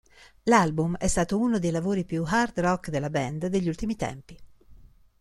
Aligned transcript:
L'album, 0.45 0.97
è 0.97 1.05
stato 1.05 1.37
uno 1.37 1.59
dei 1.59 1.69
lavori 1.69 2.05
più 2.05 2.23
hard 2.25 2.57
rock 2.59 2.89
della 2.89 3.11
band 3.11 3.45
degli 3.45 3.67
ultimi 3.67 3.95
tempi. 3.95 4.35